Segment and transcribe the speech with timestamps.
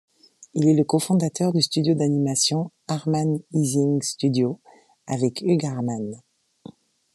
[0.55, 4.59] Il est le cofondateur du studio d'animation Harman-Ising Studio
[5.05, 6.23] avec Hugh Harman.